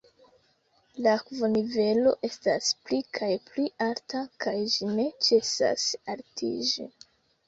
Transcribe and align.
La 1.07 1.11
akvonivelo 1.17 2.13
estas 2.27 2.69
pli 2.87 2.99
kaj 3.17 3.29
pli 3.49 3.65
alta, 3.89 4.21
kaj 4.47 4.55
ĝi 4.77 4.89
ne 4.95 5.05
ĉesas 5.27 5.85
altiĝi. 6.15 6.87